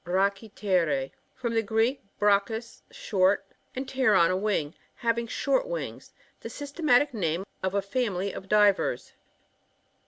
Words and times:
BaACHrpTER.£.— 0.03 1.11
From 1.39 1.53
the 1.53 1.61
Greek, 1.61 2.01
brachus^ 2.19 2.81
short, 2.89 3.45
and 3.75 3.85
pteron^ 3.85 4.31
a 4.31 4.35
wing. 4.35 4.73
Having 4.95 5.27
short 5.27 5.67
wings. 5.67 6.11
The 6.39 6.49
syste 6.49 6.83
matic 6.83 7.13
name 7.13 7.43
of 7.61 7.75
a 7.75 7.83
family 7.83 8.33
of 8.33 8.49
divers. 8.49 9.13